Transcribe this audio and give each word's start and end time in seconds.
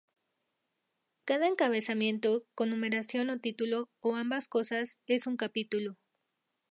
Cada 1.25 1.47
encabezamiento, 1.47 2.43
con 2.55 2.71
numeración 2.71 3.25
o 3.33 3.37
título, 3.45 3.79
o 4.07 4.07
ambas 4.23 4.45
cosas, 4.55 4.97
es 5.05 5.27
un 5.29 5.37
capítulo. 5.43 5.95